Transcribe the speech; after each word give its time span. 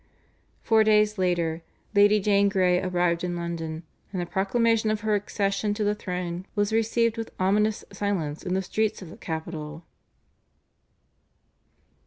Four 0.63 0.83
days 0.83 1.19
later 1.19 1.61
Lady 1.93 2.19
Jane 2.19 2.49
Grey 2.49 2.81
arrived 2.81 3.23
in 3.23 3.35
London, 3.35 3.83
and 4.11 4.19
the 4.19 4.25
proclamation 4.25 4.89
of 4.89 5.01
her 5.01 5.13
accession 5.13 5.75
to 5.75 5.83
the 5.83 5.93
throne 5.93 6.47
was 6.55 6.73
received 6.73 7.17
with 7.17 7.31
ominous 7.39 7.85
silence 7.91 8.41
in 8.41 8.55
the 8.55 8.63
streets 8.63 9.03
of 9.03 9.11
the 9.11 9.15
capital. 9.17 9.85